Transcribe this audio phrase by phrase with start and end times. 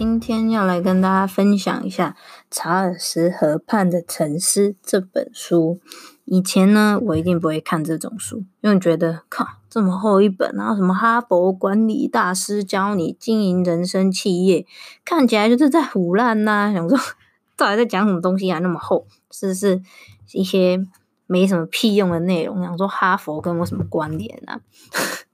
[0.00, 2.16] 今天要来跟大家分享一下
[2.50, 5.78] 《查尔斯河畔的沉思》这本书。
[6.24, 14.64] 以前呢，我一定不会看这种书，因为觉得靠这么厚一本，然后什么哈佛管理大师教你经营人生企业，
[15.04, 16.72] 看起来就是在唬烂呐。
[16.72, 16.98] 想说
[17.58, 18.58] 到底在讲什么东西啊？
[18.60, 19.82] 那么厚，是不是
[20.32, 20.82] 一些
[21.26, 22.62] 没什么屁用的内容？
[22.62, 24.60] 想说哈佛跟我什么关联啊？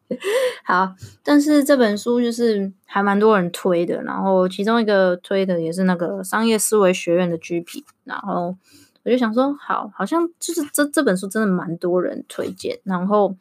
[0.65, 8.57] 好，但是这本书就是还蛮多人推的，然后其中一个推的也是那个商业思维学院的 GP，然后
[9.05, 13.37] 我就想说，好，好像就是这这本书真的蛮多人推荐，然后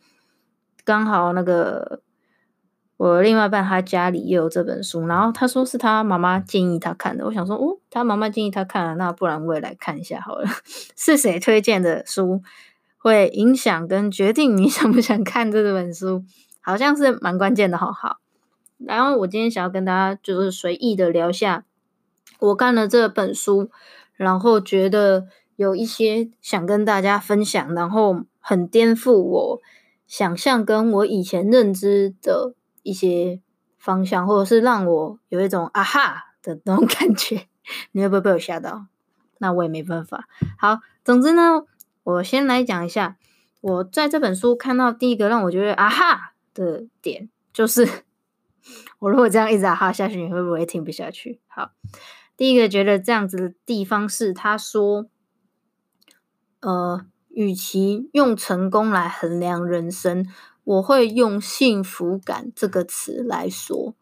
[0.84, 2.02] 刚好那个
[2.98, 10.48] 我另外一半他家里也有这本书，然后他说是他妈妈建议他看的，我想说，哦，他妈妈建议他看了，那不然我也来看一下好了，
[10.98, 12.42] 是谁推荐的书
[12.98, 16.24] 会影响跟决定你想不想看这本书？
[16.66, 18.18] 好像是蛮关键的，好好。
[18.80, 21.64] 然后我今天想要跟大家就是随意的聊一下，
[22.40, 23.70] 我看了这本书，
[24.16, 29.62] 然后觉得有一些想跟大家分享，然后很颠覆我
[30.08, 33.40] 想象跟我以前认知的一些
[33.78, 37.46] 方向，或者是让我有一种啊哈的那种感觉。
[37.94, 38.88] 你会不会被我吓到？
[39.38, 40.28] 那我也没办法。
[40.58, 41.64] 好，总之呢，
[42.04, 43.18] 我先来讲一下，
[43.62, 46.32] 我在这本书看到第一个让我觉得啊哈。
[46.56, 47.88] 的点就是，
[48.98, 51.40] 我如果这样一直哈下去，你会不会听不下去？
[51.46, 51.72] 好，
[52.36, 55.06] 第一个觉得这样子的地方是，他说，
[56.62, 60.26] 呃，与其用成功来衡量人生，
[60.64, 63.94] 我会用幸福感这个词来说，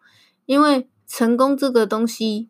[0.46, 2.50] 因为成功这个东西，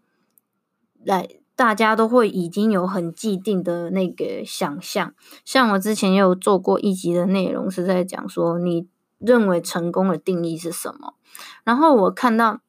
[1.04, 8.93] 来大家都会已经有很既定的那个想象，像我之前也有做过一集的内容，是在讲说你。
[9.26, 11.16] 认为成功的定义是什么？
[11.64, 12.60] 然后我看到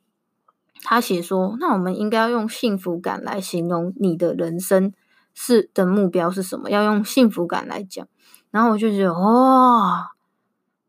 [0.82, 4.92] 他写说，那我们应该要用幸福感来形容你的人生
[5.34, 6.70] 是的目标是什么？
[6.70, 8.06] 要用幸福感来讲。
[8.50, 10.04] 然后我就觉得，哦，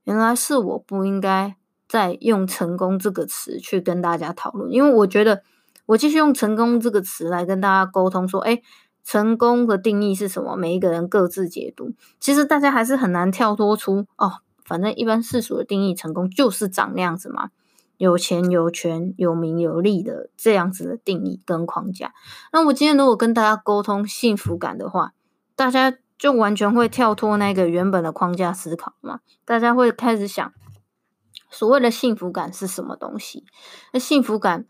[0.03, 1.55] 原来是我不应该
[1.87, 5.41] 再用成功这个词去跟大家讨论，因为我觉得
[5.87, 8.61] 我继续用成功这个词来跟大家沟通，说，诶，
[9.03, 10.55] 成功的定义是什么？
[10.55, 14.44] 每一个人各自解读，其实大家还是很难跳脱出哦。
[14.65, 17.51] 反正一般世俗的定义，成功就是长那样子嘛，
[17.97, 22.13] 有钱有权有名有利的这样子的定义跟框架。
[22.51, 25.13] 那我今天如果跟大家沟通幸福感的话，
[25.55, 30.53] 大家就完全会跳脱那个原本的框架思考嘛，大家会开始想，
[31.49, 33.45] 所谓的幸福感是什么东西？
[33.93, 34.65] 那幸福感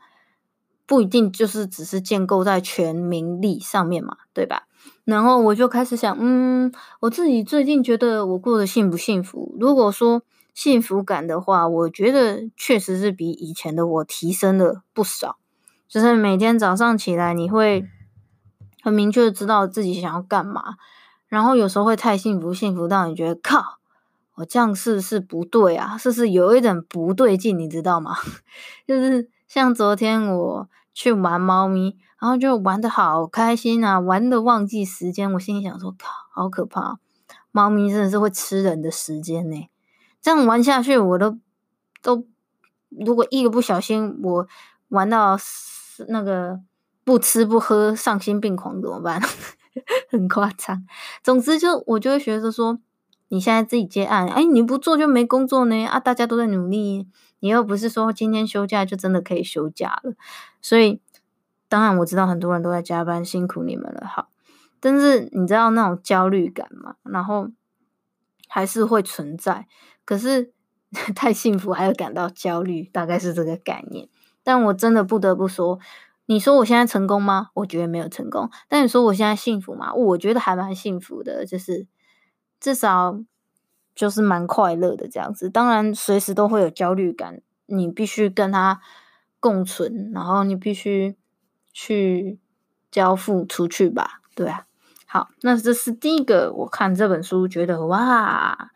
[0.86, 4.68] 不一定就是只是建构在权名利上面嘛，对吧？
[5.04, 9.56] 然后我就开始想，嗯，我自己最近觉得我过得幸不幸福？
[9.60, 10.24] 如果说
[10.54, 15.38] 幸福感的话，我觉得确实是比以前的我提升了不少。
[15.88, 17.88] 就是每天早上起来，你会
[18.82, 20.76] 很明确的知道自己想要干嘛。
[21.28, 23.78] 然后有时候会太幸福，幸福到你觉得靠，
[24.36, 25.98] 我这样是不是不对啊？
[26.00, 27.60] 是不是有一点不对劲？
[27.60, 28.16] 你知道吗？
[28.88, 31.98] 就是像昨天我去玩猫咪。
[32.26, 35.32] 然后就玩的好开心啊，玩的忘记时间。
[35.34, 36.98] 我心里想说，靠，好可怕！
[37.52, 39.70] 猫咪真的是会吃人的时间呢。
[40.24, 41.38] 这样玩下去，我都
[42.02, 42.26] 都，
[42.90, 44.48] 如果一个不小心，我
[44.88, 45.38] 玩到
[46.08, 46.60] 那个
[47.04, 49.22] 不吃不喝、丧心病狂怎么办？
[50.10, 50.84] 很夸张。
[51.22, 52.80] 总之就，就我就会觉得说，
[53.28, 56.00] 你现在自己接案，哎，你不做就没工作呢啊！
[56.00, 57.08] 大家都在努力，
[57.42, 60.16] 你又不是说今天休假就真的可以休假了，
[60.60, 61.00] 所以。
[61.76, 64.08] 当然我知道很多人都在加班，辛苦你们了。
[64.08, 64.30] 好，
[64.80, 66.96] 但是你知道那种焦虑感吗？
[67.04, 67.50] 然后
[68.48, 69.68] 还是会存在。
[70.06, 70.54] 可是
[71.14, 74.08] 太幸福还会感到焦虑，大概是这个概念。
[74.42, 75.78] 但我真的不得不说，
[76.28, 77.50] 你说我现在成功吗？
[77.56, 78.50] 我觉得没有成功。
[78.70, 79.94] 但你说我现在幸福吗？
[79.94, 81.86] 我觉得还蛮幸福的，就是
[82.62, 83.20] 至少
[83.94, 85.50] 就是蛮快乐的这样子。
[85.50, 88.80] 当然，随时都会有焦虑感，你必须跟他
[89.42, 91.18] 共存，然后你必须
[91.76, 92.40] 去
[92.90, 94.66] 交付出去吧，对啊。
[95.06, 98.72] 好，那这是第一个，我看这本书觉得哇，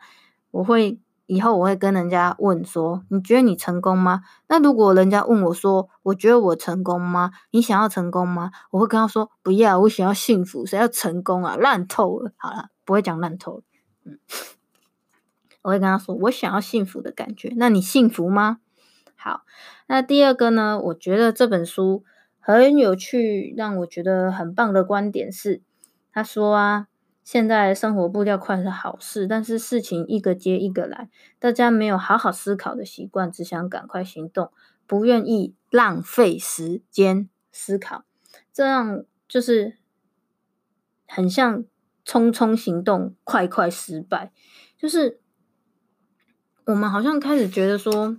[0.50, 4.22] 我会以后我会跟人家问说，你觉得你成功吗？
[4.48, 7.30] 那如果人家问我说，我觉得我成功吗？
[7.52, 8.50] 你想要成功吗？
[8.70, 11.56] 我会跟他说，不要，我想要幸福，谁要成功啊？
[11.56, 13.62] 烂透了，好了，不会讲烂透了，
[14.04, 14.18] 嗯，
[15.62, 18.58] 我会跟他说，我想要幸福的感觉，那你幸福吗？
[19.16, 19.42] 好，
[19.86, 20.78] 那第二个呢？
[20.84, 22.04] 我觉得这本书
[22.40, 25.62] 很有趣，让我觉得很棒的观点是。
[26.12, 26.88] 他说啊，
[27.22, 31.08] 现在生活步调快是好事，但是事情一个接一个来，
[31.38, 34.50] 大家没有好好思考的习惯，只想赶快行动，
[34.86, 38.04] 不愿意浪费时间思考，
[38.52, 39.76] 这样就是
[41.06, 41.64] 很像
[42.04, 44.32] 匆匆行动，快快失败。
[44.76, 45.20] 就是
[46.64, 48.16] 我们好像开始觉得说，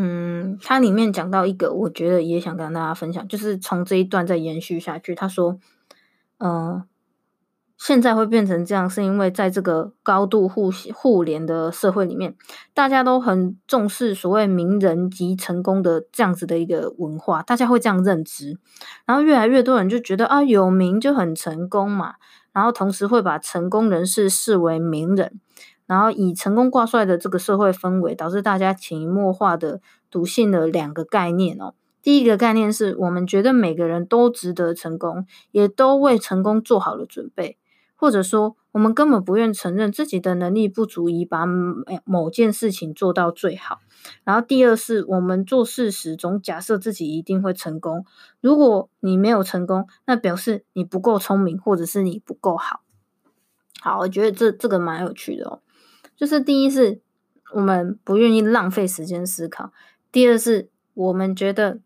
[0.00, 5.12] 嗯，它里面讲到一个，我觉得也想跟大家分享，就是从这一段再延续下去。
[5.12, 5.58] 他说，
[6.38, 6.84] 嗯、
[7.76, 12.36] 现在会变成这样，是因为在这个高度互互联的社会里面，
[12.72, 18.56] 大家都很重视所谓名人及成功的这样子的一个文化，大家会这样认知，
[19.04, 22.14] 然后越来越多人就觉得啊，有名就很成功嘛，
[22.52, 25.40] 然后同时会把成功人士视为名人，
[25.88, 31.74] 然后以成功挂帅的这个社会氛围，导致大家潜移默化的笃信了两个概念哦。
[32.00, 37.58] 第一个概念是我们觉得每个人都值得成功，也都为成功做好了准备。
[38.00, 41.44] 或者说，我们根本不愿承认自己的能力不足以把
[42.04, 43.80] 某件事情做到最好。
[44.22, 48.04] 然后，第二是，我们做事时总假设自己一定会成功。
[48.40, 52.82] 如果你没有成功，那表示你不够聪明，或者是你不够好。
[53.80, 55.60] 好，我觉得这这个蛮有趣的哦。
[56.18, 57.00] 就是第一是，
[57.54, 59.70] 我们不愿意浪费时间思考；
[60.10, 61.78] 第二是，我们觉得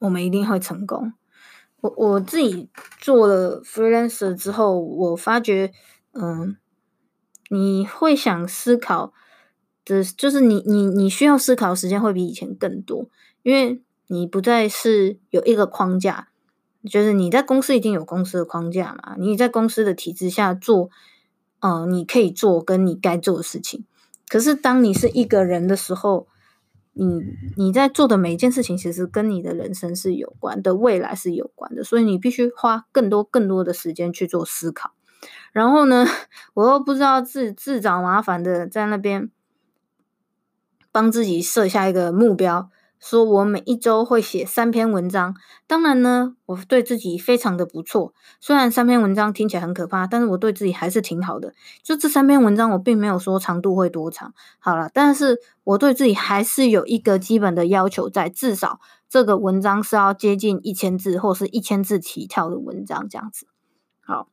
[0.00, 1.12] 我们一定会成功。
[1.80, 5.72] 我我自己做了 freelancer 之后，我发觉，
[6.12, 6.56] 嗯，
[7.48, 9.12] 你会想思考
[9.84, 13.08] 的，就是你你你需要思考的时间会比以前更多，
[13.44, 16.28] 因为你不再是有一个框架，
[16.90, 20.90] 就是你在公司已经有公司的框架嘛，你在公司的体制下做，
[21.62, 23.84] 嗯，你可以做跟你该做的事情，
[24.28, 26.28] 可是当你是一个人的时候。
[26.94, 27.22] 你
[27.56, 34.92] 你在做的每一件事情，其实跟你的人生是有关的，未来是有关的，所以你必须花更多更多的时间去做思考。
[35.52, 36.06] 然后呢，
[36.52, 39.30] 我又不知道自自找麻烦的在那边
[40.92, 42.68] 帮自己设下一个目标。
[43.02, 45.34] 说我每一周会写三篇文章，
[45.66, 48.14] 当然呢，我对自己非常的不错。
[48.38, 51.52] 虽然三篇文章听起来很可怕，但是我对自己还是挺好的。
[51.82, 58.78] 就这三篇文章，我并没有说长度会多长，好了，但是我对自己还是有一个基本的要求在，至少
[59.08, 63.48] 这个文章是要接近一千字或是一千字起跳的文章这样子。
[64.00, 64.28] 好，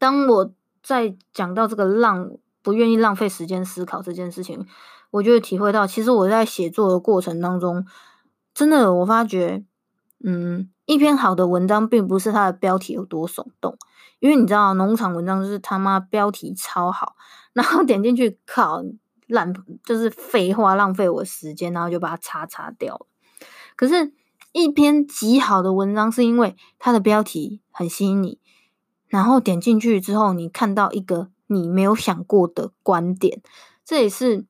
[0.00, 2.32] 当我在讲到这个浪，
[2.62, 4.66] 不愿意浪费时间思考这件事情。
[5.10, 7.86] 我就会体会到，其实我在写作的过程当中，
[8.52, 9.64] 真的我发觉，
[10.24, 13.78] 嗯，一篇好的文章并不是它的标题有多耸动，
[14.18, 17.16] 因为你知道，农场文章就是他妈标题超好，
[17.52, 18.82] 然后点进去靠
[19.26, 23.06] 烂，就是废话，浪费我时间，然后就把它擦擦掉了。
[23.76, 24.12] 可是，
[24.52, 28.38] 一篇极好的文章是因为它的标题很吸引你，
[29.06, 33.40] 然后点进去之后，你看到一个你没有想过的观点，
[33.84, 34.46] 这也是。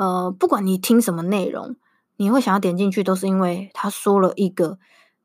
[0.00, 1.76] 呃，不管你听什么内容，
[2.16, 4.78] 你会想要点进去，都是因为他说了一个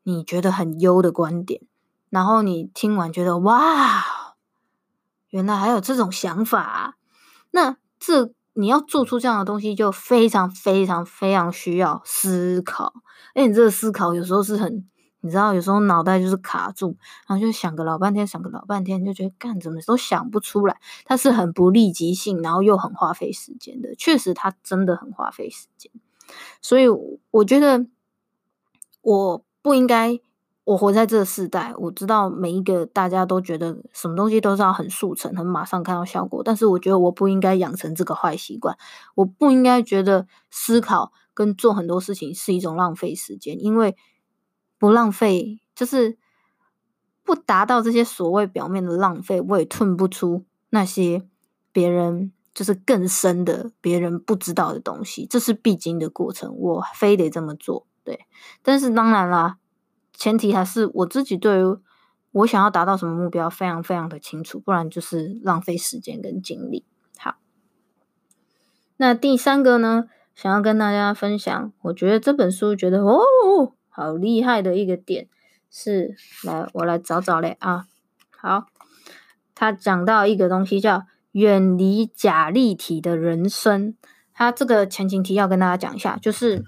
[0.03, 1.61] 你觉得很优的观点，
[2.09, 4.03] 然后你听完觉得哇，
[5.29, 6.93] 原来还有这种想法啊。
[7.51, 12.95] 那这你要做出这样的东西，就非常非常非常需要思考。
[13.33, 14.85] 哎，你这个思考有时候是很。
[15.25, 16.95] 你知道，有时候脑袋就是卡住，
[17.27, 20.79] 然后就想个老半天，想个老半天，就觉得干怎么都想不出来。
[21.03, 23.95] 它是很不立即性，然后又很花费时间的。
[23.95, 25.91] 确实，它真的很花费时间。
[26.61, 26.85] 所以，
[27.31, 27.87] 我觉得
[29.01, 30.19] 我不应该，
[30.63, 36.43] 我活在这个时代，我知道每一个大家都觉得什么东西都是要很速成、很马上看到效果。
[36.43, 38.77] 但是，我觉得我不应该养成这个坏习惯。
[39.15, 43.95] 我不应该觉得思考跟做很多事情是一种浪费时间，因为。
[44.77, 46.17] 不浪费，就是
[47.23, 51.27] 不达到这些所谓表面的浪费，我也吞不出那些
[51.71, 57.87] 别人就是更深的别人不知道的东西，这是必经的过程，我非得这么做。
[58.03, 58.27] 对，
[58.61, 59.57] 但是当然啦，
[60.13, 61.77] 前提还是我自己对于
[62.31, 66.85] 我想要达到什么目标非常非常的清楚，不然就是浪费时间跟精力。
[67.17, 67.37] 好，
[68.97, 70.05] 那第三个呢，
[70.35, 75.27] 想要跟大家分享，我觉得这本书觉得哦，好厉害的一个点
[75.71, 77.85] 是，来我来找找嘞啊，
[78.37, 78.65] 好，
[79.55, 81.03] 他讲到一个东西叫。
[81.35, 83.93] 远离假立体的人生，
[84.33, 86.63] 他这个前情提要跟大家讲一下，就是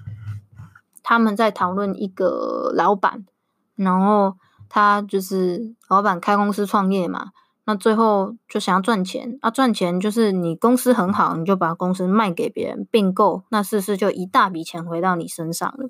[1.02, 3.26] 他们在讨论一个老板，
[3.78, 4.36] 然后
[4.68, 7.32] 他就是老板开公司创业嘛，
[7.64, 15.90] 那最后就想要赚钱啊，赚钱就是你公司很好，你就把公司卖给别人并购，那是不是就一大笔钱回到你身上了？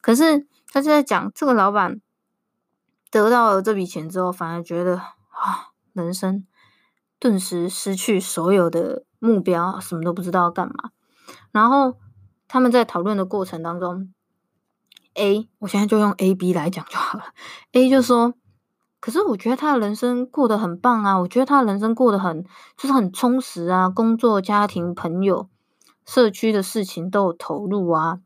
[0.00, 2.00] 可是他就在讲这个老板
[3.10, 6.46] 得到了这笔钱之后，反而觉得啊，人生。
[7.20, 10.90] 顿时失去所有的目标，什么都不知道干嘛。
[11.50, 11.98] 然后
[12.46, 14.14] 他们在讨论的过程当中
[15.14, 17.24] ，A，我现在就用 A、B 来讲就好了。
[17.72, 18.34] A 就说
[19.00, 22.44] ：“可是我觉得他的人生过得很棒啊，我觉得他的人生过得很
[22.76, 25.48] 就是很充实啊，工作、家庭、朋友、
[26.06, 28.20] 社区的事情都有投入啊。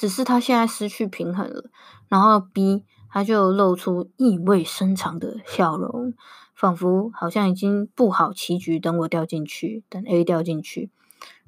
[0.00, 1.70] 只是他现在失去平衡了。”
[2.08, 6.14] 然后 B 他就露出意味深长的笑容。
[6.54, 10.90] 仿佛好像已经布好棋局，等我掉进去，等 A 掉进去。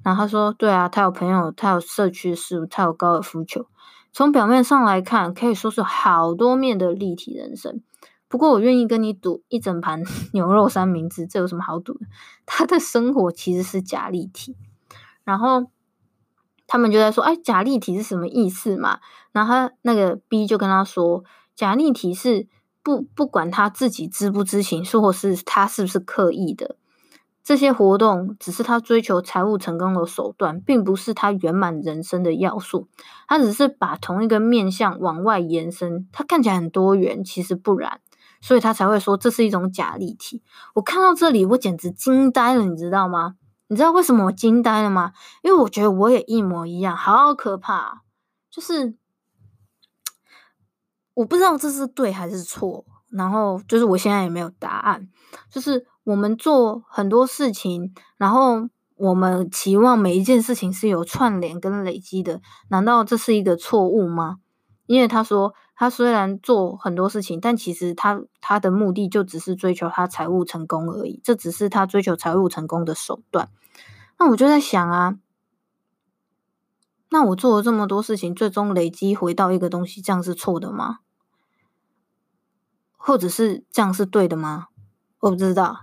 [0.02, 3.66] 然后他说：“对啊，他有朋友，他有社区事务，他有高尔夫球。
[4.10, 7.82] 从表面上来看，可以说是好多面的立体人生。
[8.26, 12.06] 不过，我愿意跟你赌一整盘 牛肉三明治，这有什么好赌的？
[12.46, 14.56] 他的生活其实是假立体。
[15.24, 15.66] 然后
[16.72, 18.98] 他们就在说：‘哎，假立体是什么意思嘛？’
[19.30, 21.22] 然后他那个 B 就跟他说
[21.54, 22.46] ：‘假立体是……’
[22.82, 26.76] 不，不管他自己知不知情，或是他是不是刻意的，
[27.44, 32.88] 这些活动只是他追求财务成功的手段，并不是他圆满人生的要素。
[33.28, 38.00] 他只是把同一个面向往外延伸，他看起来很多元，其实不然，
[38.40, 40.42] 所以他才会说这是一种假立体。
[40.74, 43.36] 我看到这里，我简直惊呆了，你知道吗？
[43.72, 45.14] 你知道为什么我惊呆了吗？
[45.40, 48.02] 因为我觉得我也一模一样，好可怕，
[48.50, 48.94] 就是。
[51.14, 55.08] 我不知道这是对还是错，然后就是我现在也没有答案。
[55.50, 64.38] 就是我们做很多事情，然后我们期望每一件事情是有串联跟累积的，难道这是一个错误吗？
[64.86, 73.50] 因为他说他虽然做很多事情，但其实他他的目的就只是追求他财务成功而已，这只是他追求财务成功的手段。
[74.18, 75.18] 那我就在想啊，
[77.10, 81.00] 那我做了这么多事情，最终累积回到一个东西，这样是错的吗？
[82.96, 84.68] 或者是这样是对的吗？
[85.20, 85.80] 我不知道，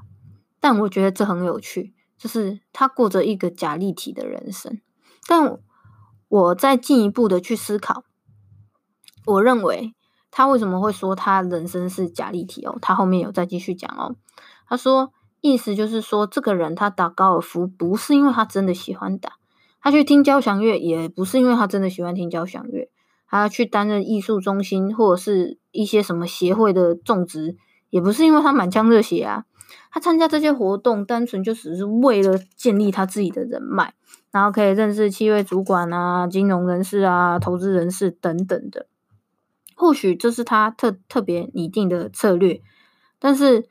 [0.60, 4.82] 但我觉得这很有趣，就是他过着一个假立体的人生。
[5.28, 5.60] 但
[6.28, 8.04] 我再进一步的去思考，
[9.26, 9.94] 我认为
[10.32, 12.78] 他为什么会说他人生是假立体哦？
[12.82, 14.16] 他后面有再继续讲哦。
[14.66, 19.34] 他说，意思就是说，这个人他打高尔夫不是因为他真的喜欢打，
[19.82, 22.90] 他去听交响乐也不是因为他真的喜欢听交响乐。
[23.28, 27.56] 他去担任艺术中心或者是一些什么协会的种植，
[27.92, 29.46] 也不是因为他满腔热血啊。
[29.92, 33.94] 他参加这些活动，单纯就只是为了建立他自己的人脉，
[34.32, 38.88] 然后可以认识企业主管啊、金融人士啊、投资人士等等的。
[39.76, 42.62] 或许这是他特特别拟定的策略，
[43.20, 43.68] 但是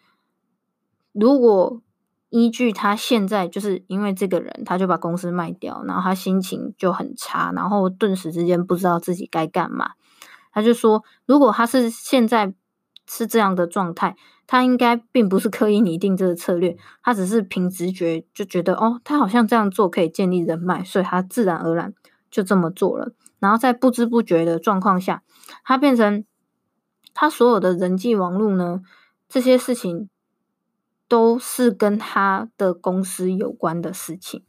[1.21, 1.83] 如果
[2.31, 9.93] 依据他现在就是因为这个人，他就把公司卖掉，然后他心情就很差，然后顿时之间不知道自己该干嘛。
[10.53, 12.55] 他就说，如果他是现在
[13.09, 14.15] 是这样的状态，
[14.47, 21.95] 他应该并不是刻意拟定这个策略，他只是凭直觉就觉得哦，他好像这样做可以建立人脉，所以他自然而然
[22.31, 23.13] 就这么做了。
[23.41, 25.23] 然后在不知不觉的状况下，
[25.65, 26.25] 他变成
[27.15, 28.83] 他所有的人际网络呢，
[29.29, 30.11] 这些事情。
[31.09, 34.45] 都是跟他的公司有关的事情。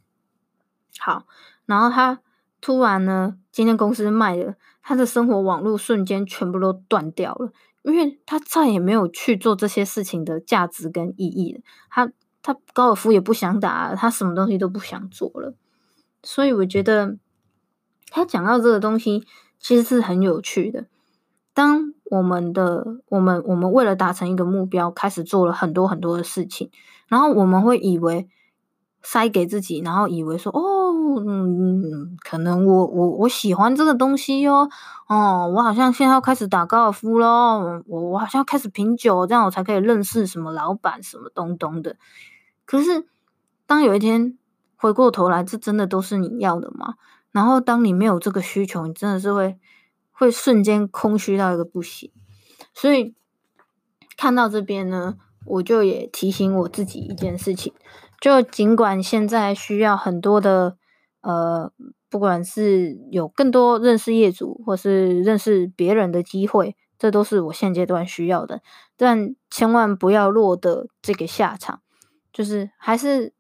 [1.00, 1.25] 好，
[1.66, 2.20] 然后他
[2.60, 11.62] 突然呢，今天公司卖了，他的生活网络瞬间全部都断掉了，因为他再也没有去做这些事情的价值跟意义了。
[11.89, 12.12] 他
[12.42, 15.56] 他高尔夫也不想打，他什么东西都不想做了。
[16.22, 17.18] 所以我觉得
[18.10, 19.25] 他讲到这个东西
[19.58, 20.88] 其实是很有趣的。
[21.60, 26.72] 当我们的我们我们为了达成一个目标，开始做了很多很多的事情，
[27.10, 28.30] 然后我们会以为
[29.04, 30.62] 塞给自己，然后以为说哦，
[31.28, 34.70] 嗯，可能我我我喜欢这个东西哟，
[35.10, 41.98] 哦，我好像现在要开始打高尔夫咯，我我好像要开始品酒，这样我才可以认识什么老板什么东东的。
[42.63, 43.06] 可是
[43.66, 44.38] 当有一天
[44.78, 46.94] 回过头来，这真的都是你要的吗？
[47.34, 49.60] 然后当你没有这个需求，你真的是会
[50.20, 52.12] 会瞬间空虚到一个不行。
[52.74, 53.16] 所以
[54.16, 57.74] 看到这边呢，我就也提醒我自己一件事情，
[58.22, 60.78] 就尽管现在需要很多的
[61.22, 61.72] 呃。
[62.12, 68.64] 不管是有更多认识业主，或是认识别人的机会，这都是我现阶段需要的。
[68.98, 71.84] 但千万不要落得这个下场，
[72.34, 73.32] 就是还是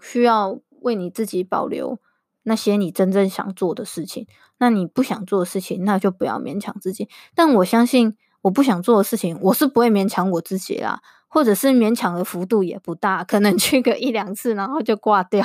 [0.00, 1.98] 需要为你自己保留
[2.44, 4.26] 那些你真正想做的事情。
[4.58, 7.08] 那你不想做的事情，那就不要勉强自己。
[7.34, 15.44] 但我相信，我不想做的事情，我是不会勉强我自己啦，或者是勉强的幅度也不大，可能去个一两次，然后就挂掉。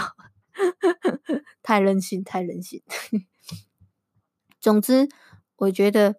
[1.63, 2.81] 太任性，太任性。
[4.59, 5.07] 总之，
[5.57, 6.15] 我觉得，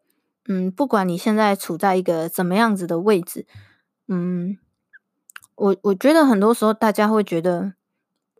[0.48, 3.46] 嗯，不管你现在处在一个怎么样子的位置，
[4.06, 4.58] 嗯，
[5.56, 7.74] 我我觉得很多时候大家会觉得，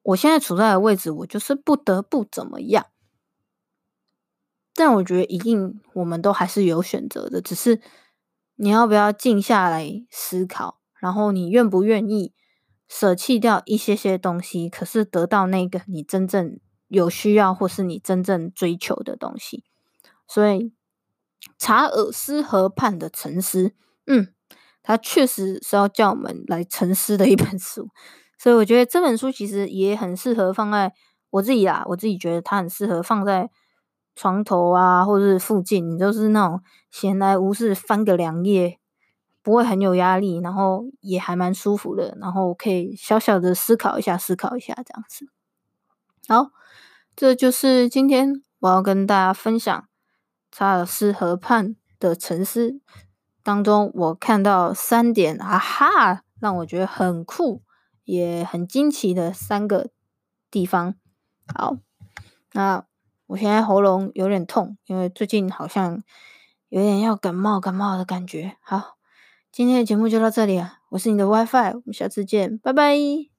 [0.09, 2.87] 我现在处在的位置，我就是不得不怎么样。
[4.75, 7.81] 但我觉得，一定我们都还是有选择的，只是
[8.57, 12.33] 你要不要静下来思考，然后你愿不愿意。
[12.91, 19.63] 舍弃掉一些些东西，可是得到那个你真正有需要或是你真正追求的东西。
[20.27, 20.73] 所以，
[21.59, 23.75] 查尔斯·河畔的沉思，
[24.07, 24.33] 嗯，
[24.83, 27.91] 他确实是要叫我们来沉思的一本书。
[28.39, 30.95] 所以，我觉得这本书其实也很适合放在
[31.31, 31.85] 我自己啦。
[31.87, 33.51] 我自己觉得它很适合放在
[34.15, 38.79] 床头啊，或者是附近，你就是那种闲来无事翻个两页。
[39.41, 45.27] 不会很有压力，然后也还蛮舒服的，然后可以小小的思考一下，思考一下这样子。
[46.29, 46.51] 好，
[47.17, 49.89] 这就是今天我要跟大家分享
[50.53, 52.81] 查尔斯河畔的沉思
[53.43, 57.63] 当中，我看到三点啊哈，让我觉得很酷，
[58.09, 59.91] 也很惊奇的三个
[60.51, 60.95] 地方。
[61.55, 61.77] 好，
[62.53, 62.85] 那
[63.27, 66.03] 我现在喉咙有点痛，因为最近好像
[66.71, 68.57] 有点要感冒感冒的感觉。
[68.61, 68.97] 好。
[69.51, 73.38] 今天的节目就到这里了，我是你的 WiFi，我们下次见，拜拜。